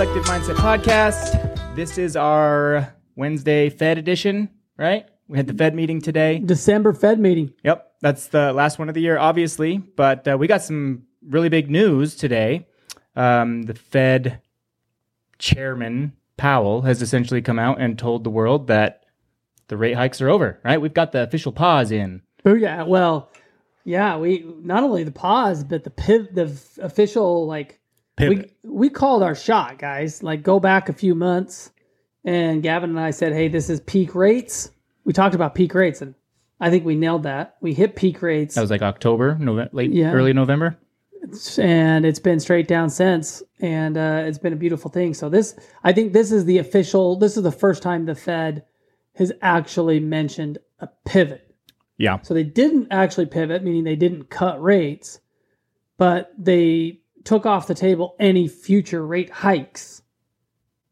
[0.00, 1.76] Collective Mindset Podcast.
[1.76, 5.06] This is our Wednesday Fed edition, right?
[5.28, 6.38] We had the Fed meeting today.
[6.38, 7.52] December Fed meeting.
[7.64, 9.76] Yep, that's the last one of the year, obviously.
[9.76, 12.66] But uh, we got some really big news today.
[13.14, 14.40] Um, the Fed
[15.38, 19.04] chairman, Powell, has essentially come out and told the world that
[19.68, 20.80] the rate hikes are over, right?
[20.80, 22.22] We've got the official pause in.
[22.46, 23.30] Oh yeah, well,
[23.84, 24.16] yeah.
[24.16, 27.79] We not only the pause, but the piv- the official like
[28.20, 28.52] Pivot.
[28.62, 30.22] we we called our shot, guys.
[30.22, 31.70] Like go back a few months,
[32.24, 34.70] and Gavin and I said, "Hey, this is peak rates."
[35.04, 36.14] We talked about peak rates, and
[36.60, 37.56] I think we nailed that.
[37.60, 40.12] We hit peak rates, That was like October, November, late, Yeah.
[40.12, 40.76] early November.
[41.58, 45.14] and it's been straight down since, and uh, it's been a beautiful thing.
[45.14, 47.16] So this, I think, this is the official.
[47.16, 48.64] This is the first time the Fed
[49.16, 51.54] has actually mentioned a pivot.
[51.98, 52.20] Yeah.
[52.22, 55.20] So they didn't actually pivot, meaning they didn't cut rates,
[55.98, 60.02] but they took off the table any future rate hikes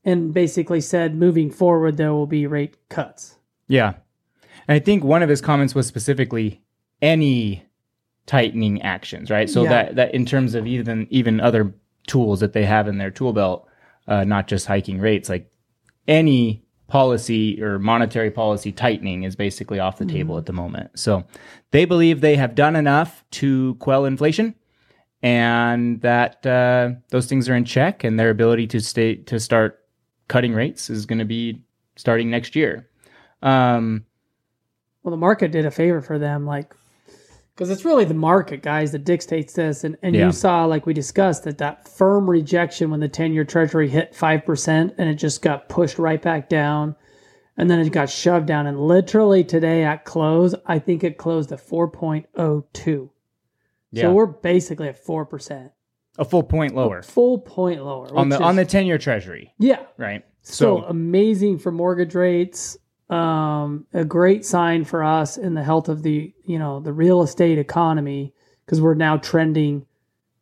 [0.05, 3.37] and basically said moving forward there will be rate cuts.
[3.67, 3.95] Yeah.
[4.67, 6.63] And I think one of his comments was specifically
[7.01, 7.65] any
[8.27, 9.49] tightening actions, right?
[9.49, 9.69] So Yeah.
[9.71, 11.75] that that in terms of even even other
[12.07, 13.69] tools that they have in their tool belt,
[14.07, 15.51] uh, not just hiking rates, like
[16.07, 20.91] any policy or monetary policy tightening is basically off the table at the moment.
[20.99, 21.25] So
[21.71, 24.55] they believe they have done enough to quell inflation
[25.23, 29.81] and that uh, those things are in check and their ability to stay to start
[30.29, 31.63] cutting rates is going to be
[31.97, 32.89] starting next year.
[33.43, 34.05] Um,
[35.03, 36.75] Well, the market did a favor for them, like,
[37.55, 39.83] because it's really the market, guys, that dictates this.
[39.83, 40.27] And, and Yeah.
[40.27, 44.13] you saw, like we discussed, that that firm rejection when the 10 year treasury hit
[44.15, 46.95] 5% and it just got pushed right back down.
[47.57, 48.69] And then it got shoved down.
[48.69, 53.11] And literally today at close, I think it closed at 4.02.
[53.93, 54.03] Yeah.
[54.05, 55.71] So we're basically at 4%.
[56.19, 58.09] a full point lower Full point lower.
[58.17, 59.81] on the which on the 10 year treasury, Yeah.
[59.97, 60.25] right?
[60.43, 62.77] So So amazing for mortgage rates.
[63.11, 67.23] Um, a great sign for us in the health of the you know the real
[67.23, 68.35] estate economy
[68.67, 69.87] because we're now trending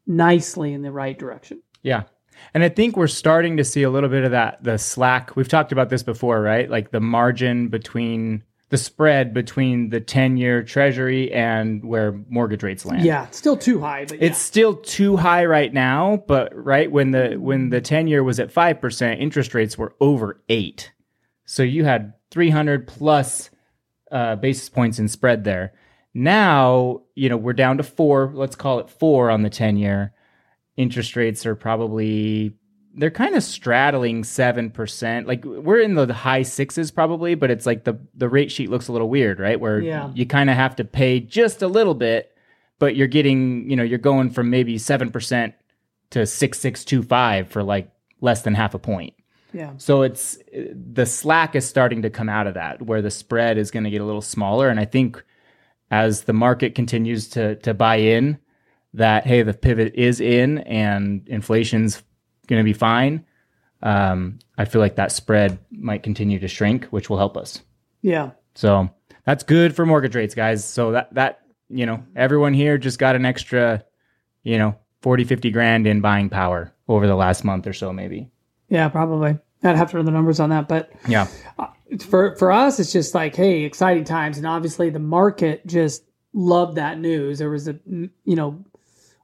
[0.06, 1.62] nicely in the right direction.
[1.82, 2.04] yeah.
[2.52, 5.36] And I think we're starting to see a little bit of that the slack.
[5.36, 6.68] We've talked about this before, right?
[6.68, 12.84] Like the margin between the spread between the 10 year treasury and where mortgage rates
[12.84, 13.04] land.
[13.04, 17.12] Yeah, it's still too high, but It's still too high right now, but right when
[17.12, 20.92] the when the 10 year was at 5%, interest rates were over 8.
[21.44, 23.50] So you had 300 plus
[24.10, 25.72] uh, basis points in spread there.
[26.12, 30.12] Now, you know, we're down to 4, let's call it 4 on the 10 year.
[30.76, 32.56] Interest rates are probably
[32.96, 35.26] they're kind of straddling 7%.
[35.26, 38.88] Like we're in the high 6s probably, but it's like the the rate sheet looks
[38.88, 39.60] a little weird, right?
[39.60, 40.10] Where Yeah.
[40.14, 42.32] you kind of have to pay just a little bit
[42.78, 45.54] but you're getting, you know, you're going from maybe 7%
[46.10, 47.90] to 6625 for like
[48.20, 49.14] less than half a point.
[49.52, 50.38] yeah, So it's
[50.74, 53.90] the slack is starting to come out of that where the spread is going to
[53.90, 55.22] get a little smaller and I think
[55.90, 58.38] as the market continues to to buy in
[58.94, 62.02] that hey the pivot is in and inflation's
[62.46, 63.24] going to be fine
[63.82, 67.60] um, I feel like that spread might continue to shrink which will help us.
[68.02, 68.88] yeah, So
[69.24, 70.64] that's good for mortgage rates, guys.
[70.64, 73.84] So that that you know, everyone here just got an extra,
[74.44, 78.30] you know, 40, 50 grand in buying power over the last month or so, maybe.
[78.68, 79.36] yeah, probably.
[79.64, 81.26] I'd have to run the numbers on that, but Yeah.
[82.00, 86.02] for for us, it's just like, hey, exciting times, and obviously the market just
[86.32, 87.38] loved that news.
[87.38, 88.64] There was a you know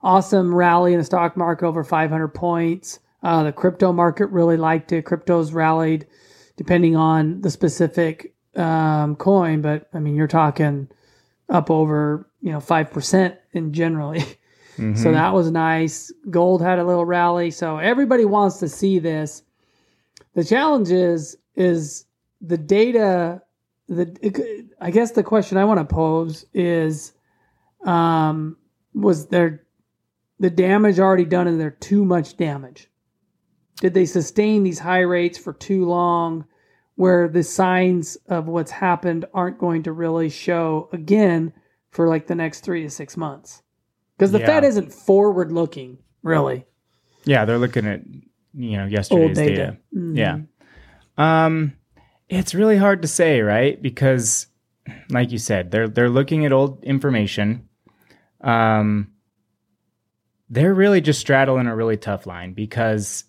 [0.02, 2.98] awesome rally in the stock market over 500 points.
[3.22, 5.04] Uh, the crypto market really liked it.
[5.04, 6.06] Cryptos rallied,
[6.56, 10.88] depending on the specific um, coin, but I mean, you're talking
[11.48, 14.24] up over you know five percent in generally.
[14.96, 16.10] So that was nice.
[16.30, 17.50] Gold had a little rally.
[17.50, 19.42] So everybody wants to see this.
[20.34, 22.06] The challenge is is
[22.40, 23.42] the data.
[23.88, 27.12] The I guess the question I want to pose is,
[27.84, 28.56] um,
[28.94, 29.64] was there
[30.40, 31.48] the damage already done?
[31.48, 32.88] Is there too much damage?
[33.82, 36.44] Did they sustain these high rates for too long,
[36.94, 41.52] where the signs of what's happened aren't going to really show again
[41.90, 43.60] for like the next three to six months?
[44.16, 44.46] Because the Yeah.
[44.46, 46.64] Fed isn't forward looking, really.
[47.24, 48.02] Yeah, they're looking at
[48.54, 49.54] you know Old yesterday's data.
[49.56, 49.76] data.
[49.96, 50.16] Mhm.
[50.16, 50.38] Yeah.
[51.18, 51.72] Um
[52.28, 53.82] it's really hard to say, right?
[53.82, 54.46] Because
[55.10, 57.68] like you said, they're they're looking at old information.
[58.42, 59.08] Um
[60.48, 63.24] they're really just straddling a really tough line because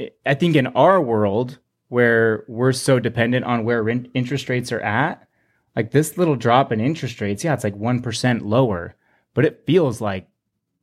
[0.00, 1.58] I- think in our world
[1.88, 5.26] where we're so dependent on where rent, interest rates are at,
[5.74, 8.94] like this little drop in interest rates, yeah, it's like 1% lower,
[9.34, 10.28] but it feels like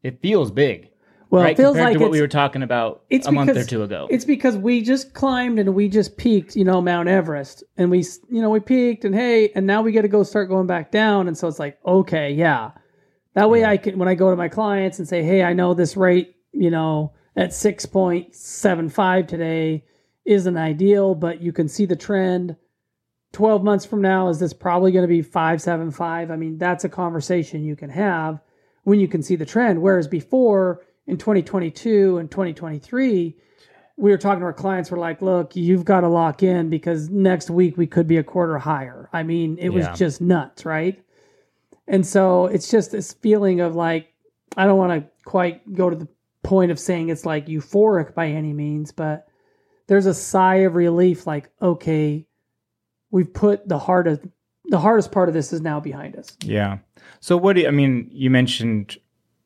[0.04, 0.90] it feels big.
[1.30, 1.52] Well, right?
[1.52, 3.84] it feels Compared like to what we were talking about it's a month or two
[3.84, 4.08] ago.
[4.10, 8.06] It's because we just climbed and we just peaked, you know, Mount Everest, and we,
[8.30, 10.92] you know, we peaked, and hey, and now we got to go start going back
[10.92, 12.72] down, and so it's like, okay, yeah,
[13.34, 13.72] that way Yeah.
[13.72, 16.36] I can when I go to my clients and say, hey, I know this rate,
[16.52, 19.84] you know, at six point seven five today
[20.26, 22.56] isn't ideal, but you can see the trend.
[23.34, 26.32] Twelve months from now, is this probably going to be five seven five?
[26.32, 28.40] I mean, that's a conversation you can have
[28.84, 29.82] when you can see the trend.
[29.82, 33.36] Whereas before in 2022 and 2023,
[33.98, 34.92] we were talking to our clients.
[34.92, 38.24] We're like, look, you've got to lock in because next week we could be a
[38.24, 39.10] quarter higher.
[39.14, 41.02] I mean, it was just nuts, right?
[41.88, 44.14] And so it's just this feeling of like,
[44.58, 46.08] I don't want to quite go to the
[46.46, 49.28] point of saying it's like euphoric by any means, but
[49.88, 52.26] there's a sigh of relief like, okay,
[53.12, 54.22] we've put the hardest,
[54.66, 56.38] the hardest part of this is now behind us.
[56.44, 56.78] Yeah.
[57.20, 58.10] So what do you, I mean?
[58.12, 58.98] You mentioned,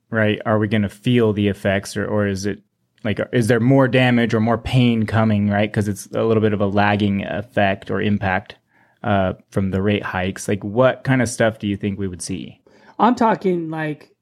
[0.10, 0.42] right?
[0.46, 2.62] Are we going to feel the effects, or or is it
[3.04, 5.50] like is there more damage or more pain coming?
[5.50, 5.70] Right?
[5.70, 8.56] Because it's a little bit of a lagging effect or impact
[9.04, 10.48] uh, from the rate hikes.
[10.48, 12.62] Like what kind of stuff do you think we would see?
[12.98, 14.16] I'm talking like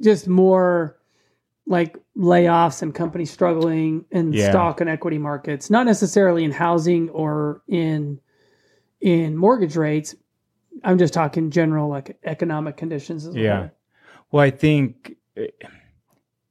[0.00, 0.96] just more
[1.66, 4.50] like layoffs and companies struggling in Yeah.
[4.50, 8.18] stock and equity markets, not necessarily in housing or in
[9.00, 10.14] in mortgage rates.
[10.84, 13.58] I'm just talking general like economic conditions as Yeah.
[13.60, 13.70] well.
[14.30, 15.42] Well, I think uh,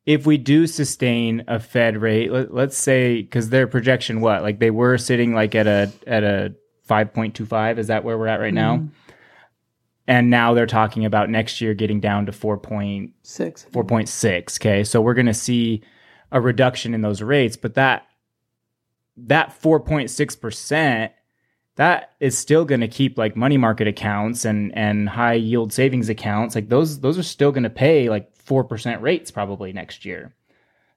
[0.05, 4.59] if we do sustain a Fed rate, let, let's say because their projection, what like
[4.59, 6.53] they were sitting like at a at a
[6.83, 7.79] five point two five.
[7.79, 8.87] Is that where we're at right now?
[10.11, 13.65] And now they're talking about next year getting down to four point Six.
[13.71, 14.83] 4.6 okay?
[14.83, 15.83] So we're going to see
[16.33, 18.07] a reduction in those rates but that
[19.15, 21.11] that 4.6%
[21.75, 26.09] that is still going to keep like money market accounts and and high yield savings
[26.09, 26.55] accounts.
[26.55, 30.35] Like those those are still going to pay like 4% rates probably next year.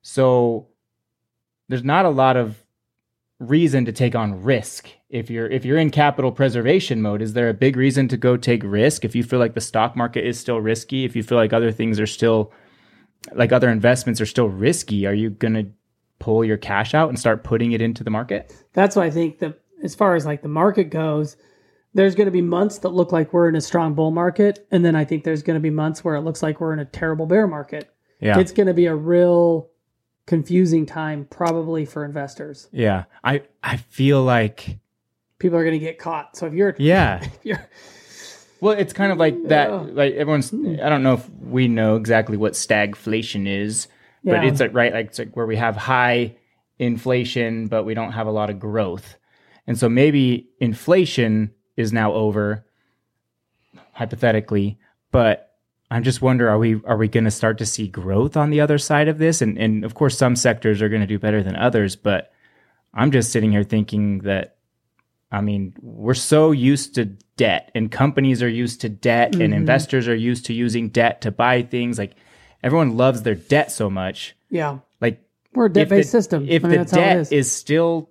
[0.03, 0.67] So
[1.69, 2.57] there's not a lot of
[3.39, 7.49] reason to take on risk if you're if you're in capital preservation mode is there
[7.49, 10.39] a big reason to go take risk if you feel like the stock market is
[10.39, 12.53] still risky if you feel like other things are still
[13.33, 15.67] like other investments are still risky are you going to
[16.19, 19.39] pull your cash out and start putting it into the market That's why I think
[19.41, 21.37] that as far as like the market goes,
[21.93, 24.85] there's going to be months that look like we're in a strong bull market, and
[24.85, 26.85] then I think there's going to be months where it looks like we're in a
[26.87, 27.91] terrible bear market.
[28.21, 29.69] yeah It's going to be a real
[30.27, 32.69] confusing time probably for investors.
[32.73, 34.79] yeah i i feel like
[35.39, 36.37] People are going to get caught.
[36.37, 37.69] So if you're yeah if you're
[38.61, 39.77] well it's kind of like that Yeah.
[39.93, 43.89] like everyone's i don't know if we know exactly what stagflation is
[44.23, 44.45] but Yeah.
[44.45, 46.37] it's like right like it's like where we have high
[46.79, 49.17] inflation but we don't have a lot of growth
[49.67, 52.65] and so maybe inflation is now over
[53.93, 54.79] hypothetically
[55.11, 55.57] but
[55.91, 58.61] i'm just wonder are we are we going to start to see growth on the
[58.61, 61.43] other side of this and and of course some sectors are going to do better
[61.43, 62.33] than others but
[62.95, 64.57] i'm just sitting here thinking that
[65.35, 67.05] i mean we're so used to
[67.37, 69.57] debt and companies are used to debt and Mhm.
[69.57, 72.13] investors are used to using debt to buy things like
[72.63, 75.21] everyone loves their debt so much yeah, like
[75.53, 76.47] we're a debt based system.
[76.49, 77.33] If I mean, the that's how it debt is.
[77.33, 77.53] is.
[77.53, 78.11] still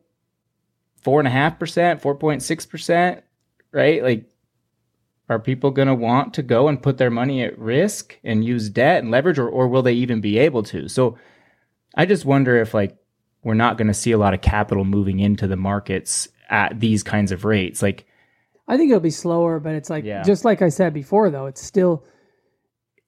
[1.02, 3.24] four and a half percent, four point six percent,
[3.72, 4.04] right?
[4.04, 4.25] Like,
[5.30, 8.70] are people going to want to go and put their money at risk and use
[8.70, 10.89] debt and leverage, or or will they even be able to?
[10.89, 11.18] So,
[11.96, 12.98] I just wonder if like
[13.44, 17.03] we're not going to see a lot of capital moving into the markets at these
[17.03, 17.81] kinds of rates.
[17.81, 18.05] Like,
[18.67, 20.23] I think it'll be slower, but it's like Yeah.
[20.23, 22.03] just like I said before, though, it's still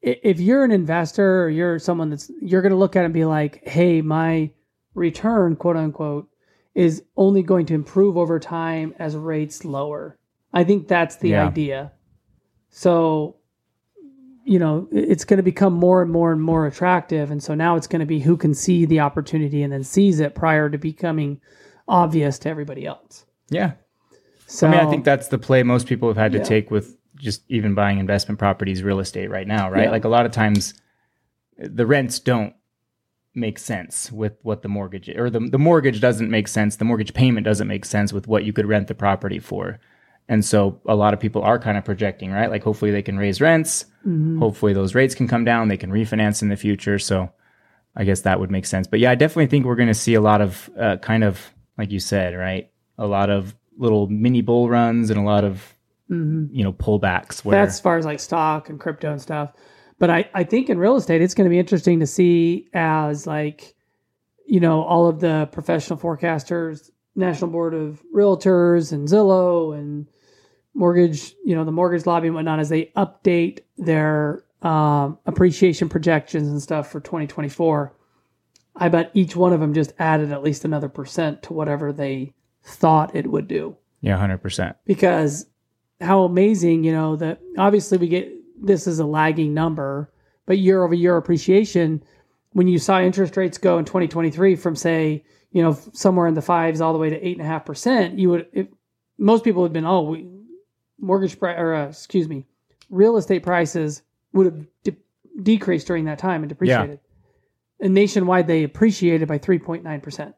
[0.01, 3.13] if you're an investor or you're someone that's you're going to look at it and
[3.13, 4.51] be like, "Hey, my
[4.93, 6.29] return, quote unquote,
[6.75, 10.17] is only going to improve over time as rates lower."
[10.53, 11.45] I think that's the Yeah.
[11.47, 11.91] idea.
[12.69, 13.37] So,
[14.43, 17.75] you know, it's going to become more and more and more attractive, and so now
[17.75, 20.77] it's going to be who can see the opportunity and then seize it prior to
[20.77, 21.41] becoming
[21.87, 23.25] obvious to everybody else.
[23.49, 23.73] yeah,
[24.47, 26.43] So I mean, I think that's the play most people have had to Yeah.
[26.43, 29.83] take with just even buying investment properties, real estate right now, right?
[29.85, 29.91] Yeah.
[29.91, 30.73] Like a lot of times
[31.57, 32.53] the rents don't
[33.33, 36.75] make sense with what the mortgage or the, the mortgage doesn't make sense.
[36.77, 39.79] The mortgage payment doesn't make sense with what you could rent the property for.
[40.27, 42.49] And so a lot of people are kind of projecting, right?
[42.49, 43.85] Like hopefully they can raise rents.
[44.07, 44.39] Mhm.
[44.39, 45.67] Hopefully those rates can come down.
[45.67, 46.97] They can refinance in the future.
[46.99, 47.29] So
[47.95, 48.87] I guess that would make sense.
[48.87, 51.53] But yeah, I definitely think we're going to see a lot of uh, kind of,
[51.77, 52.69] like you said, right?
[52.97, 55.73] A lot of little mini bull runs and a lot of,
[56.09, 56.49] Mhm.
[56.51, 59.51] you know, pullbacks where That's as far as like stock and crypto and stuff.
[59.99, 63.25] But I, I think in real estate, it's going to be interesting to see as
[63.25, 63.73] like,
[64.45, 70.05] you know, all of the professional forecasters, National Board of Realtors and Zillow and
[70.73, 76.47] mortgage, you know, the mortgage lobby and whatnot, as they update their um, appreciation projections
[76.49, 77.94] and stuff for 2024.
[78.75, 82.33] I bet each one of them just added at least another percent to whatever they
[82.63, 83.77] thought it would do.
[84.01, 84.75] Yeah, hundred percent.
[84.85, 85.45] Because
[86.01, 90.11] how amazing, you know, that obviously we get this is a lagging number,
[90.45, 92.03] but year over year appreciation,
[92.51, 96.41] when you saw interest rates go in 2023 from say, you know, somewhere in the
[96.41, 98.67] fives all the way to eight and a half percent, you would, if,
[99.17, 100.27] most people would have been, oh, we,
[100.99, 102.45] mortgage price, or uh, excuse me,
[102.89, 104.01] real estate prices
[104.33, 104.97] would have de-
[105.41, 106.99] decreased during that time and depreciated.
[107.79, 110.33] And nationwide, they appreciated by 3.9%.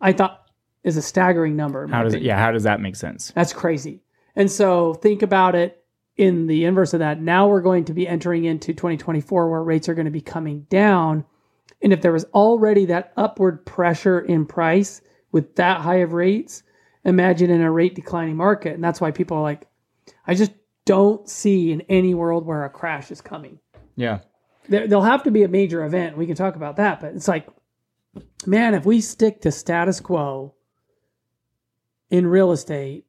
[0.00, 0.50] I thought
[0.84, 1.86] is a staggering number.
[1.86, 2.22] How does it?
[2.22, 3.32] Yeah, how does that make sense?
[3.34, 4.02] That's crazy.
[4.36, 5.82] And so think about it
[6.16, 7.20] in the inverse of that.
[7.20, 10.66] Now we're going to be entering into 2024 where rates are going to be coming
[10.68, 11.24] down.
[11.82, 15.00] And if there was already that upward pressure in price
[15.32, 16.62] with that high of rates,
[17.04, 18.74] imagine in a rate declining market.
[18.74, 19.66] And that's why people are like,
[20.26, 20.52] I just
[20.84, 23.58] don't see in any world where a crash is coming.
[23.96, 24.20] Yeah,
[24.68, 26.16] There, there'll have to be a major event.
[26.16, 27.46] We can talk about that, but it's like,
[28.46, 30.54] man, if we stick to status quo
[32.10, 33.06] in real estate,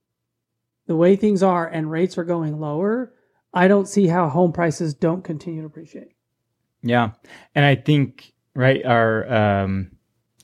[0.88, 3.14] the way things are, and rates are going lower,
[3.54, 6.16] I don't see how home prices don't continue to appreciate.
[6.84, 7.12] yeah,
[7.56, 9.92] and I think right our um,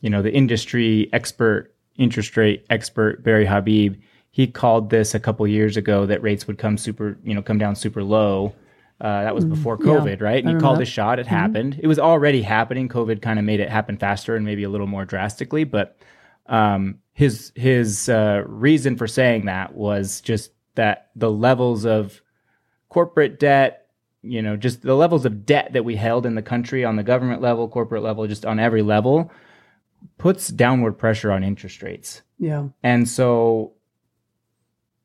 [0.02, 4.02] you know the industry expert, interest rate expert Barry Habib,
[4.32, 7.58] he called this a couple years ago that rates would come super, you know, come
[7.58, 8.56] down super low.
[9.02, 10.44] Uh, that was before Mm, yeah, COVID, right?
[10.44, 10.84] And I he called that.
[10.84, 11.18] a shot.
[11.18, 11.80] It happened.
[11.82, 12.88] It was already happening.
[12.88, 15.64] COVID kind of made it happen faster and maybe a little more drastically.
[15.64, 15.98] But
[16.46, 22.22] um, his his uh, reason for saying that was just that the levels of
[22.90, 23.88] corporate debt,
[24.22, 27.04] you know, just the levels of debt that we held in the country on the
[27.04, 29.32] government level, corporate level, just on every level,
[30.20, 32.22] puts downward pressure on interest rates.
[32.38, 32.68] Yeah.
[32.84, 33.74] And so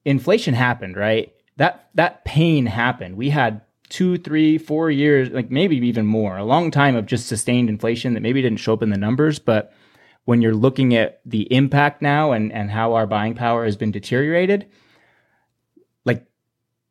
[0.05, 1.33] inflation happened, right?
[1.57, 3.17] That that pain happened.
[3.17, 7.27] We had two, three, four years, like maybe even more, a long time of just
[7.27, 9.73] sustained inflation that maybe didn't show up in the numbers, but
[10.25, 13.93] when you're looking at the impact now and, and how our buying power has been
[13.93, 14.67] deteriorated,
[16.05, 16.27] like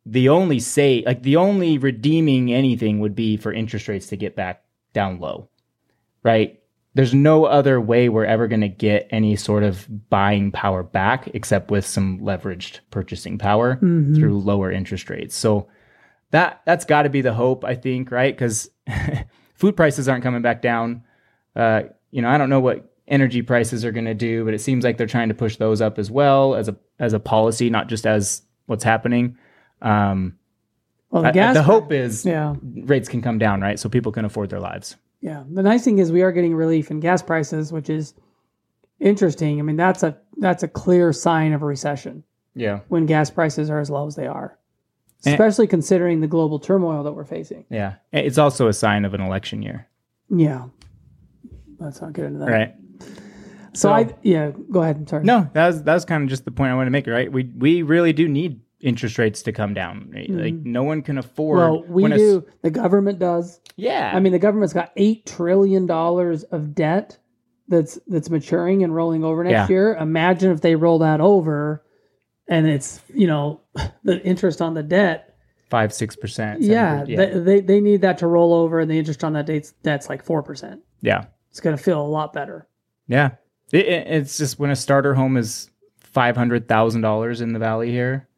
[0.06, 4.36] the only say like the only redeeming anything would be for interest rates to get
[4.36, 4.62] back
[4.92, 5.48] down low.
[6.22, 6.60] Right?
[6.94, 11.28] There's no other way we're ever going to get any sort of buying power back
[11.34, 14.16] except with some leveraged purchasing power Mhm.
[14.16, 15.34] through lower interest rates.
[15.36, 15.68] So
[16.30, 18.36] that that's got to be the hope, I think, right?
[18.36, 18.70] Cuz
[19.54, 21.02] food prices aren't coming back down.
[21.54, 24.60] Uh, you know, I don't know what energy prices are going to do, but it
[24.60, 27.70] seems like they're trying to push those up as well as a as a policy,
[27.70, 29.36] not just as what's happening.
[29.82, 30.36] Um,
[31.10, 31.54] Well, the I- gas.
[31.54, 32.54] the hope is Yeah.
[32.62, 33.78] rates can come down, right?
[33.78, 34.96] So people can afford their lives.
[35.20, 35.44] Yeah.
[35.50, 38.14] The nice thing is we are getting relief in gas prices, which is
[39.00, 39.58] interesting.
[39.58, 42.22] I mean, that's a that's a clear sign of a recession
[42.54, 44.58] Yeah, when gas prices are as low as they are.
[45.24, 47.64] Especially considering the global turmoil that we're facing.
[47.70, 47.94] yeah.
[48.12, 49.88] It's also a sign of an election year,
[50.28, 50.66] Yeah.
[51.78, 52.48] Let's not get into that.
[52.50, 52.74] right?
[53.00, 53.08] So,
[53.74, 54.96] So- I yeah, go ahead.
[54.96, 55.24] I'm sorry.
[55.24, 57.30] No, that was that was kind of just the point I wanted to make, right?
[57.30, 60.10] We we really do need interest rates to come down.
[60.14, 60.30] Right?
[60.30, 61.58] Like no one can afford.
[61.58, 61.72] Mm-hmm.
[61.72, 62.46] Well, we when a s- do.
[62.62, 63.60] The government does.
[63.76, 67.18] yeah, I mean, the government's got eight trillion dollars of debt
[67.68, 69.68] that's that's maturing and rolling over next Yeah.
[69.68, 69.94] year.
[69.96, 71.84] Imagine if they roll that over,
[72.48, 73.60] and it's you know
[74.04, 75.36] the interest on the debt.
[75.70, 76.62] five six percent.
[76.62, 79.46] Yeah, yeah, They, they they need that to roll over, and the interest on that
[79.46, 80.80] debt's that's like four percent.
[81.00, 82.66] yeah, It's going to feel a lot better.
[83.08, 83.30] yeah.
[83.72, 87.58] It, it- it's just when a starter home is five hundred thousand dollars in the
[87.58, 88.28] valley here,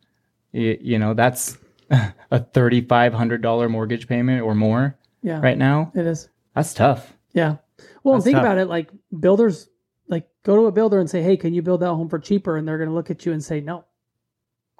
[0.52, 1.58] you, you know that's
[2.30, 5.92] a thirty five hundred dollar mortgage payment or more Yeah, right now.
[5.94, 6.30] It is.
[6.54, 7.12] That's tough.
[7.34, 7.56] Yeah.
[8.02, 8.44] Well, That's think tough.
[8.44, 8.68] about it.
[8.68, 9.68] Like builders,
[10.08, 12.56] like go to a builder and say, "Hey, can you build that home for cheaper?"
[12.56, 13.84] And they're going to look at you and say, "No,"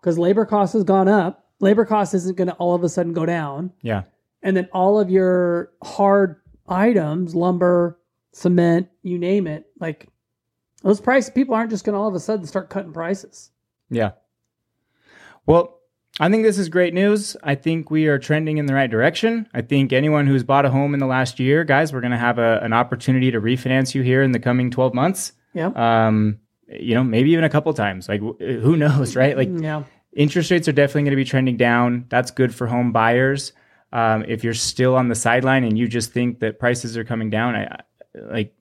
[0.08, 1.44] because labor cost has gone up.
[1.60, 4.04] Labor cost isn't going to all of a sudden go down, Yeah,
[4.42, 6.36] and then all of your hard
[6.66, 7.98] items, lumber,
[8.32, 10.08] cement, you name it, like
[10.82, 13.50] those prices, people aren't just going to all of a sudden start cutting prices.
[13.90, 14.12] Yeah.
[15.44, 15.78] Well,
[16.20, 17.36] I think this is great news.
[17.42, 19.46] I think we are trending in the right direction.
[19.52, 22.16] I think anyone who's bought a home in the last year, guys, we're going to
[22.18, 25.32] have a, an opportunity to refinance you here in the coming 12 months.
[25.52, 25.66] Yeah.
[25.74, 26.38] Um,
[26.68, 28.08] you know, maybe even a couple times.
[28.08, 29.36] Like, who knows, right?
[29.36, 29.82] Like, yeah.
[30.18, 32.04] Interest rates are definitely going to be trending down.
[32.08, 33.52] That's good for home buyers.
[33.92, 37.30] Um, if you're still on the sideline and you just think that prices are coming
[37.30, 37.80] down, I,
[38.14, 38.54] like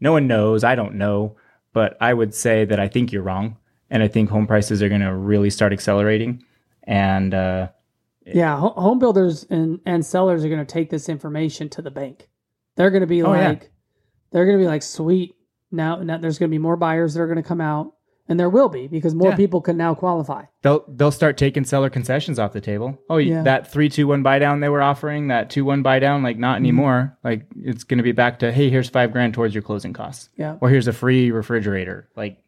[0.00, 0.64] no one knows.
[0.64, 1.36] I don't know,
[1.72, 3.56] but I would say that I think you're wrong,
[3.90, 6.42] and I think home prices are going to really start accelerating.
[6.84, 7.68] And uh,
[8.26, 11.90] Yeah, ho- home builders and, and sellers are going to take this information to the
[11.92, 12.28] bank.
[12.74, 13.50] They're going to be Oh, yeah.
[13.50, 13.70] like,
[14.32, 15.34] they're going to be like, sweet.
[15.70, 17.92] Now, now there's going to be more buyers that are going to come out,
[18.32, 19.36] and there will be because more Yeah.
[19.36, 20.44] people can now qualify.
[20.62, 22.98] They'll they'll start taking seller concessions off the table.
[23.10, 23.42] Oh, Yeah.
[23.42, 26.36] that three two one buy down they were offering, that two one buy down, like
[26.36, 26.40] Mm-hmm.
[26.40, 27.18] not anymore.
[27.22, 30.30] Like it's going to be back to hey, here's five grand towards your closing costs,
[30.36, 30.56] Yeah.
[30.60, 32.08] or here's a free refrigerator.
[32.16, 32.38] Like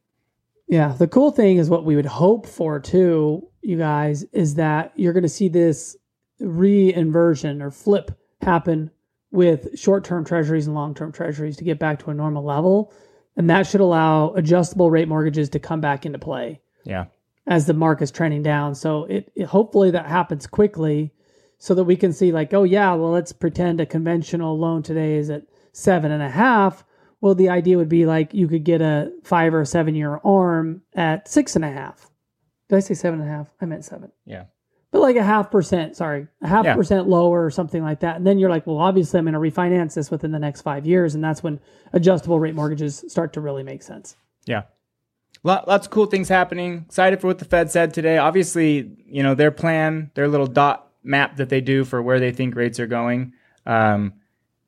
[0.67, 4.93] Yeah, the cool thing is what we would hope for too, you guys, is that
[4.97, 5.97] you're going to see this
[6.41, 8.11] re-inversion or flip
[8.41, 8.91] happen
[9.31, 12.93] with short-term treasuries and long-term treasuries to get back to a normal level,
[13.37, 17.07] and that should allow adjustable rate mortgages to come back into play yeah,
[17.47, 18.75] as the market's trending down.
[18.75, 21.13] So it, it hopefully that happens quickly,
[21.59, 25.17] so that we can see like, oh yeah, well let's pretend a conventional loan today
[25.17, 26.85] is at seven and a half.
[27.21, 30.83] Well, the idea would be like you could get a five or seven year arm
[30.95, 32.11] at six and a half.
[32.69, 33.49] Did I say seven and a half?
[33.61, 34.13] I meant seven.
[34.27, 34.45] yeah,
[34.95, 36.77] But like a half percent, sorry, a half Yeah.
[36.77, 38.15] percent lower or something like that.
[38.15, 40.87] And then you're like, well, obviously I'm going to refinance this within the next five
[40.87, 41.17] years.
[41.17, 41.59] And that's when
[41.93, 44.15] adjustable rate mortgages start to really make sense.
[44.47, 44.63] yeah.
[45.43, 46.85] Lots of cool things happening.
[46.87, 48.19] Excited for what the Fed said today.
[48.19, 52.31] Obviously, you know their plan, their little dot map that they do for where they
[52.31, 53.33] think rates are going.
[53.67, 54.15] Um,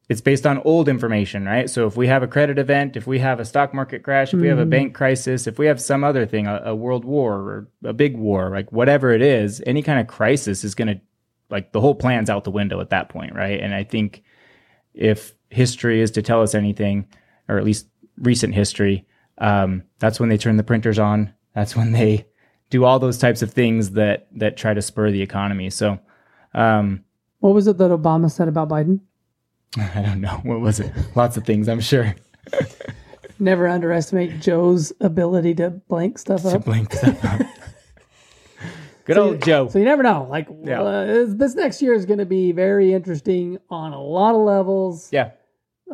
[0.08, 1.68] it's based on old information, right?
[1.68, 4.40] So if we have a credit event, if we have a stock market crash, if
[4.40, 7.34] we have a bank crisis, if we have some other thing, a, a world war
[7.34, 11.00] or a big war, like whatever it is, any kind of crisis is going to,
[11.50, 13.60] like the whole plan's out the window at that point, right?
[13.60, 14.22] And I think
[14.94, 17.08] if history is to tell us anything,
[17.48, 19.06] or at least recent history,
[19.38, 21.34] um, that's when they turn the printers on.
[21.54, 22.26] That's when they
[22.70, 25.70] do all those types of things that that try to spur the economy.
[25.70, 25.98] So
[26.54, 27.04] um,
[27.40, 29.00] What was it that Obama said about Biden?
[29.94, 30.92] I don't know what was it.
[31.14, 32.14] Lots of things, I'm sure.
[33.38, 36.64] Never underestimate Joe's ability to blank stuff To up.
[36.64, 37.40] blank stuff up.
[39.04, 39.68] Good old Joe.
[39.68, 40.26] So you never know.
[40.28, 40.82] Like Yeah.
[40.82, 44.40] uh, this- this next year is going to be very interesting on a lot of
[44.40, 45.08] levels.
[45.12, 45.30] yeah,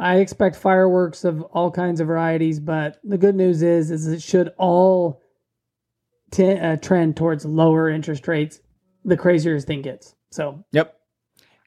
[0.01, 4.23] I expect fireworks of all kinds of varieties, but the good news is, is it
[4.23, 5.21] should all
[6.31, 8.61] t- uh, trend towards lower interest rates.
[9.05, 10.15] The crazier this thing gets.
[10.31, 10.97] So yep.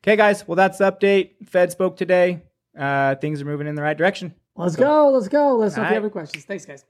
[0.05, 0.47] Okay, guys.
[0.47, 1.31] Well, that's the update.
[1.47, 2.43] Fed spoke today.
[2.77, 4.35] Uh, things are moving in the right direction.
[4.55, 5.09] let's go.
[5.09, 5.55] Let's go.
[5.55, 6.45] Let's if you have any questions.
[6.45, 6.85] Thanks, guys.